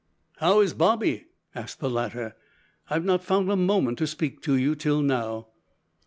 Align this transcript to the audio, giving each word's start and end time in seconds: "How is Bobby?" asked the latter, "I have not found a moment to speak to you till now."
"How 0.37 0.61
is 0.61 0.73
Bobby?" 0.73 1.27
asked 1.53 1.79
the 1.79 1.87
latter, 1.87 2.35
"I 2.89 2.95
have 2.95 3.05
not 3.05 3.23
found 3.23 3.51
a 3.51 3.55
moment 3.55 3.99
to 3.99 4.07
speak 4.07 4.41
to 4.41 4.55
you 4.55 4.73
till 4.73 5.03
now." 5.03 5.49